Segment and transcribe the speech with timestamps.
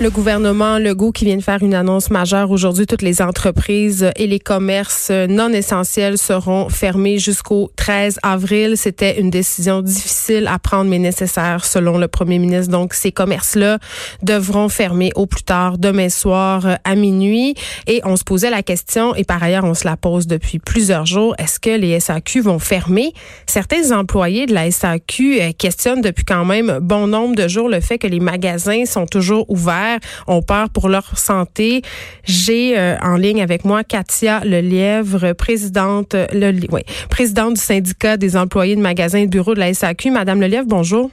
[0.00, 4.28] Le gouvernement Legault qui vient de faire une annonce majeure aujourd'hui, toutes les entreprises et
[4.28, 8.76] les commerces non essentiels seront fermés jusqu'au 13 avril.
[8.76, 12.70] C'était une décision difficile à prendre mais nécessaire selon le premier ministre.
[12.70, 13.80] Donc ces commerces-là
[14.22, 17.56] devront fermer au plus tard demain soir à minuit
[17.88, 21.06] et on se posait la question et par ailleurs on se la pose depuis plusieurs
[21.06, 23.12] jours, est-ce que les SAQ vont fermer?
[23.46, 27.80] Certains employés de la SAQ euh, questionnent depuis quand même bon nombre de jours le
[27.80, 29.87] fait que les magasins sont toujours ouverts
[30.26, 31.82] ont peur pour leur santé.
[32.24, 38.36] J'ai euh, en ligne avec moi Katia Lelièvre, présidente, le, oui, présidente du syndicat des
[38.36, 40.10] employés de magasins et de bureaux de la SAQ.
[40.10, 41.10] Madame Lelièvre, bonjour.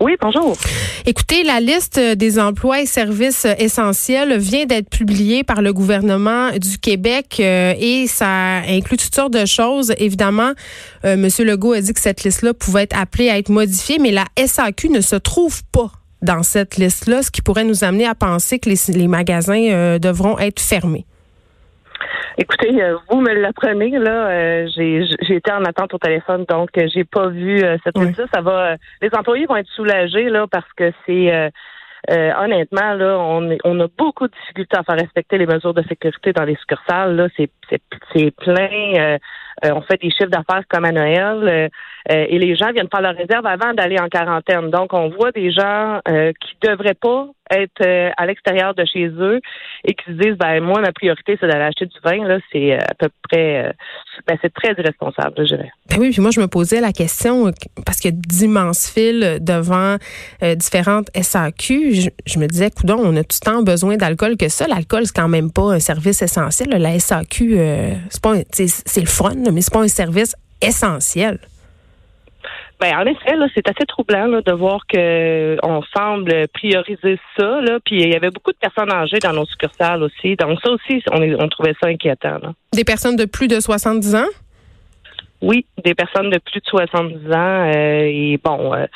[0.00, 0.56] Oui, bonjour.
[1.04, 6.78] Écoutez, la liste des emplois et services essentiels vient d'être publiée par le gouvernement du
[6.78, 9.94] Québec euh, et ça inclut toutes sortes de choses.
[9.98, 10.52] Évidemment,
[11.04, 11.28] euh, M.
[11.46, 14.88] Legault a dit que cette liste-là pouvait être appelée à être modifiée, mais la SAQ
[14.88, 15.92] ne se trouve pas
[16.22, 20.38] dans cette liste-là, ce qui pourrait nous amener à penser que les, magasins euh, devront
[20.38, 21.04] être fermés?
[22.38, 24.28] Écoutez, euh, vous me l'apprenez là.
[24.28, 28.26] Euh, j'ai été en attente au téléphone, donc j'ai pas vu cette liste-là.
[28.32, 28.74] Ça va.
[29.00, 31.50] les employés vont être soulagés là parce que c'est
[32.08, 36.32] honnêtement là, on, on a beaucoup de difficultés à faire respecter les mesures de sécurité
[36.32, 37.16] dans les succursales.
[37.16, 37.50] Là, c'est
[38.12, 39.18] c'est plein.
[39.62, 41.70] On fait des chiffres d'affaires comme à Noël.
[42.10, 44.70] Euh, et les gens viennent faire leur réserve avant d'aller en quarantaine.
[44.70, 49.06] Donc, on voit des gens euh, qui devraient pas être euh, à l'extérieur de chez
[49.06, 49.40] eux
[49.84, 52.72] et qui se disent ben moi ma priorité c'est d'aller acheter du vin là c'est
[52.72, 53.72] à peu près
[54.26, 55.70] ben, c'est très irresponsable je dirais.
[55.88, 57.52] Ben oui puis moi je me posais la question
[57.84, 59.94] parce qu'il y a d'immenses files devant
[60.56, 64.66] différentes SAQ je, me disais coudon on a tout le temps besoin d'alcool que ça
[64.66, 67.60] l'alcool c'est quand même pas un service essentiel la SAQ
[68.10, 71.38] c'est pas c'est le fun mais c'est pas un service essentiel.
[72.78, 77.60] Ben, en effet, là, c'est assez troublant de voir que on semble prioriser ça.
[77.62, 80.36] Là, puis il y avait beaucoup de personnes âgées dans nos succursales aussi.
[80.36, 82.38] Donc ça aussi, on, on trouvait ça inquiétant.
[82.74, 84.28] Des personnes de plus de 70 ans?
[85.42, 87.72] Oui, des personnes de plus de 70 ans.
[87.74, 88.86] Euh, et bon, euh,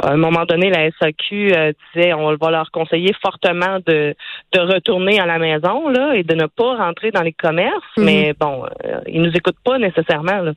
[0.00, 4.14] à un moment donné, la SAQ euh, disait on va leur conseiller fortement de,
[4.52, 7.74] de retourner à la maison là et de ne pas rentrer dans les commerces.
[7.96, 8.04] Mm-hmm.
[8.04, 8.64] Mais bon,
[9.06, 10.40] ils nous écoutent pas nécessairement.
[10.42, 10.52] Là.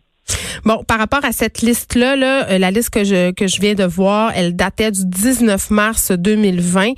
[0.64, 3.74] Bon, par rapport à cette liste-là, là, euh, la liste que je, que je viens
[3.74, 6.92] de voir, elle datait du 19 mars 2020.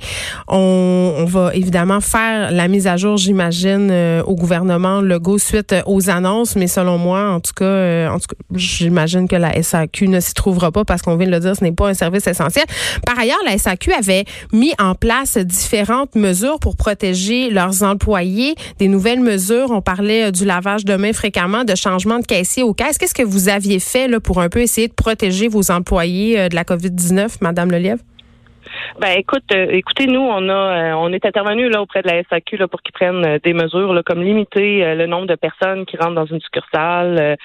[0.48, 5.72] On, on va évidemment faire la mise à jour, j'imagine, euh, au gouvernement Legault suite
[5.72, 9.62] euh, aux annonces, mais selon moi, en tout cas, en tout cas, j'imagine que la
[9.62, 11.94] SAQ ne s'y trouvera pas parce qu'on vient de le dire, ce n'est pas un
[11.94, 12.66] service essentiel.
[13.06, 18.88] Par ailleurs, la SAQ avait mis en place différentes mesures pour protéger leurs employés, des
[18.88, 19.70] nouvelles mesures.
[19.70, 22.98] On parlait du lavage de mains fréquemment, de changement de caissier au caisse.
[22.98, 26.48] Qu'est-ce que vous aviez fait là, pour un peu essayer de protéger vos employés euh,
[26.48, 28.02] de la COVID-19, Madame Lelièvre?
[29.00, 32.22] Ben écoute, euh, écoutez, nous on a euh, on est intervenu là auprès de la
[32.24, 36.14] SAQ pour qu'ils prennent des mesures là, comme limiter le nombre de personnes qui rentrent
[36.14, 37.36] dans une succursale,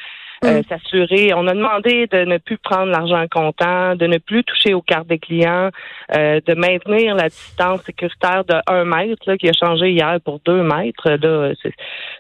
[0.44, 0.64] euh, mm.
[0.70, 1.34] s'assurer.
[1.34, 5.08] On a demandé de ne plus prendre l'argent comptant, de ne plus toucher aux cartes
[5.08, 5.70] des clients,
[6.16, 10.40] euh, de maintenir la distance sécuritaire de un mètre, là, qui a changé hier pour
[10.46, 11.10] deux mètres.
[11.10, 11.52] Là,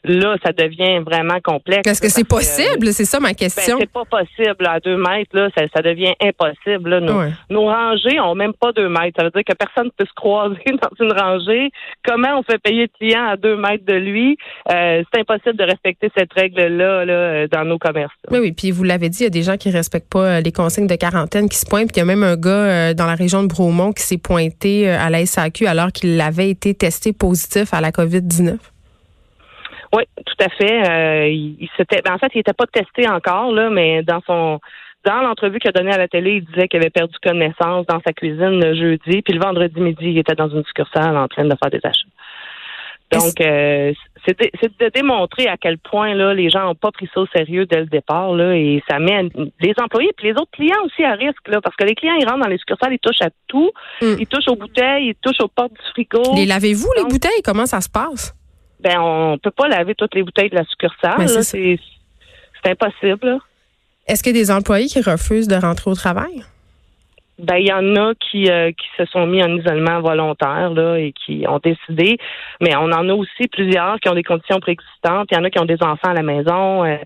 [0.03, 1.89] là ça devient vraiment complexe.
[1.89, 2.87] Est-ce que c'est possible?
[2.93, 3.77] c'est ça ma question.
[3.77, 4.67] Ben, c'est pas possible.
[4.67, 6.89] À deux mètres, là, ça, ça devient impossible.
[6.89, 6.99] Là.
[6.99, 9.17] Nos, nos rangées ont même pas deux mètres.
[9.17, 11.71] Ça veut dire que personne ne peut se croiser dans une rangée.
[12.05, 14.37] Comment on fait payer le client à deux mètres de lui?
[14.71, 18.08] Euh, c'est impossible de respecter cette règle-là là, dans nos commerces.
[18.31, 18.51] Oui, oui.
[18.51, 20.87] Puis vous l'avez dit, il y a des gens qui respectent pas euh, les consignes
[20.87, 21.91] de quarantaine qui se pointent.
[21.91, 24.17] Puis il y a même un gars euh, dans la région de Bromont qui s'est
[24.17, 28.57] pointé euh, à la SAQ alors qu'il avait été testé positif à la COVID-19.
[29.95, 31.33] Oui, tout à fait.
[31.33, 34.59] il, s'était, ben, en fait, il n'était pas testé encore là, mais dans son
[35.05, 38.01] dans l'entrevue qu'il a donnée à la télé, il disait qu'il avait perdu connaissance dans
[38.05, 41.45] sa cuisine le jeudi, puis le vendredi midi, il était dans une succursale en train
[41.45, 42.05] de faire des achats.
[43.11, 43.93] Donc, euh,
[44.25, 47.65] c'est de, démontrer à quel point là les gens n'ont pas pris ça au sérieux
[47.65, 51.13] dès le départ là, et ça met les employés et les autres clients aussi à
[51.13, 53.71] risque là, parce que les clients ils rentrent dans les succursales, ils touchent à tout,
[54.01, 54.15] mm.
[54.19, 56.35] ils touchent aux bouteilles, ils touchent aux portes du frigo.
[56.35, 57.41] Les lavez-vous les bouteilles?
[57.43, 58.35] Comment ça se passe?
[58.79, 61.79] Ben on peut pas laver toutes les bouteilles de la succursale, ben, c'est
[62.65, 63.39] impossible.
[64.07, 66.43] Est-ce qu'il y a des employés qui refusent de rentrer au travail?
[67.39, 70.97] Ben il y en a qui euh, qui se sont mis en isolement volontaire là
[70.97, 72.17] et qui ont décidé,
[72.61, 75.29] mais on en a aussi plusieurs qui ont des conditions préexistantes.
[75.31, 76.83] Il y en a qui ont des enfants à la maison.
[76.83, 76.97] Euh,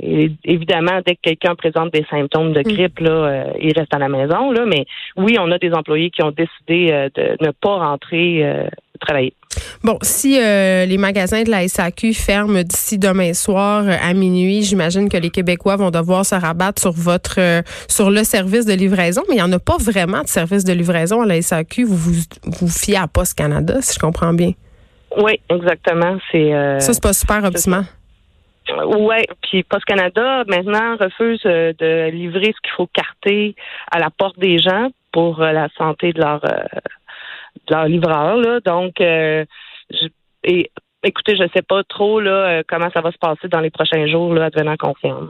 [0.00, 2.74] évidemment, dès que quelqu'un présente des symptômes de mm.
[2.74, 4.52] grippe, là, il reste à la maison.
[4.52, 4.86] Là, mais
[5.16, 8.68] oui, on a des employés qui ont décidé de ne pas rentrer
[8.98, 9.34] travailler.
[9.82, 14.62] Bon, si euh, les magasins de la SAQ ferment d'ici demain soir euh, à minuit,
[14.62, 18.74] j'imagine que les Québécois vont devoir se rabattre sur votre euh, sur le service de
[18.74, 21.84] livraison, mais il n'y en a pas vraiment de service de livraison à la SAQ.
[21.84, 24.52] Vous vous, vous fiez à Post Canada, si je comprends bien.
[25.16, 26.18] Oui, exactement.
[26.30, 26.50] C'est
[26.80, 27.84] ça, c'est pas super optimal.
[28.70, 33.54] Oui, puis Post Canada maintenant refuse de livrer ce qu'il faut carter
[33.90, 36.42] à la porte des gens pour la santé de leur
[37.70, 38.36] leur livreur.
[38.36, 38.60] Là.
[38.60, 39.44] Donc, euh,
[40.44, 40.70] et
[41.08, 43.70] Écoutez, je ne sais pas trop là, euh, comment ça va se passer dans les
[43.70, 45.26] prochains jours, là, advenant confiance.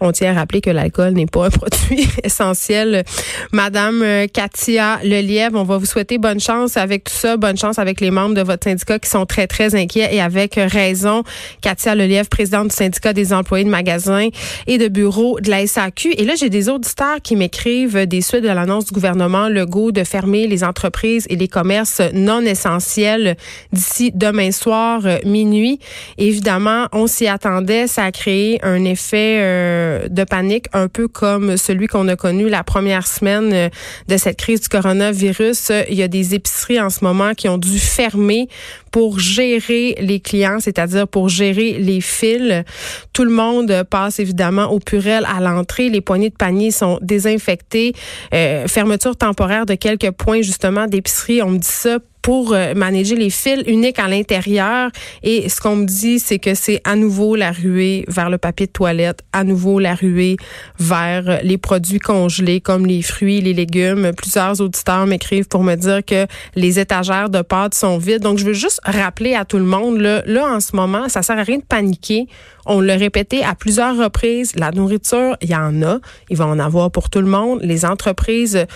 [0.00, 3.04] On tient à rappeler que l'alcool n'est pas un produit essentiel.
[3.52, 7.78] Madame euh, Katia Lelièvre, on va vous souhaiter bonne chance avec tout ça, bonne chance
[7.78, 11.22] avec les membres de votre syndicat qui sont très, très inquiets et avec raison.
[11.62, 14.26] Katia Lelièvre, présidente du syndicat des employés de magasins
[14.66, 16.14] et de bureaux de la SAQ.
[16.18, 20.02] Et là, j'ai des auditeurs qui m'écrivent des suites de l'annonce du gouvernement Legault de
[20.02, 23.36] fermer les entreprises et les commerces non essentiels
[23.72, 25.78] d'ici demain soir euh, minuit.
[26.18, 27.86] Évidemment, on s'y attendait.
[27.86, 32.48] Ça a créé un effet euh, de panique, un peu comme celui qu'on a connu
[32.48, 33.68] la première semaine euh,
[34.08, 35.72] de cette crise du coronavirus.
[35.88, 38.48] Il y a des épiceries en ce moment qui ont dû fermer
[38.90, 42.64] pour gérer les clients, c'est-à-dire pour gérer les fils.
[43.12, 45.90] Tout le monde passe évidemment au purel à l'entrée.
[45.90, 47.92] Les poignées de panier sont désinfectées.
[48.30, 51.42] fermeture temporaire de quelques points justement d'épicerie.
[51.42, 54.90] On me dit ça pour euh, manager les fils uniques à l'intérieur.
[55.22, 58.66] Et ce qu'on me dit, c'est que c'est à nouveau la ruée vers le papier
[58.66, 60.36] de toilette, à nouveau la ruée
[60.80, 64.10] vers les produits congelés comme les fruits, les légumes.
[64.16, 66.26] Plusieurs auditeurs m'écrivent pour me dire que
[66.56, 68.22] les étagères de pâtes sont vides.
[68.22, 71.22] Donc, je veux juste rappeler à tout le monde, là, là en ce moment, ça
[71.22, 72.26] sert à rien de paniquer.
[72.66, 74.54] On l'a répété à plusieurs reprises.
[74.56, 75.98] La nourriture, il y en a.
[76.30, 77.60] Il va en avoir pour tout le monde.
[77.62, 78.66] Les entreprises,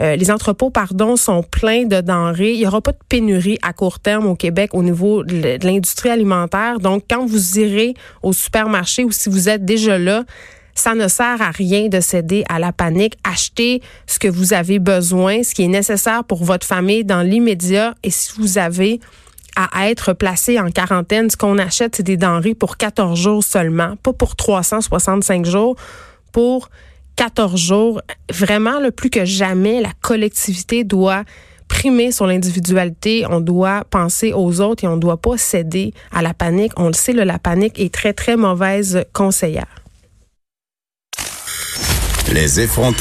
[0.00, 2.52] euh, les entrepôts, pardon, sont pleins de denrées.
[2.52, 6.10] Il y aura pas de pénurie à court terme au Québec au niveau de l'industrie
[6.10, 6.78] alimentaire.
[6.78, 10.24] Donc, quand vous irez au supermarché ou si vous êtes déjà là,
[10.74, 13.14] ça ne sert à rien de céder à la panique.
[13.24, 17.94] Achetez ce que vous avez besoin, ce qui est nécessaire pour votre famille dans l'immédiat.
[18.02, 19.00] Et si vous avez
[19.72, 21.30] à être placé en quarantaine.
[21.30, 25.76] Ce qu'on achète, c'est des denrées pour 14 jours seulement, pas pour 365 jours,
[26.32, 26.68] pour
[27.16, 28.00] 14 jours.
[28.32, 31.24] Vraiment, le plus que jamais, la collectivité doit
[31.68, 36.20] primer sur l'individualité, on doit penser aux autres et on ne doit pas céder à
[36.20, 36.72] la panique.
[36.76, 39.80] On le sait, la panique est très, très mauvaise conseillère.
[42.32, 42.98] Les effronter.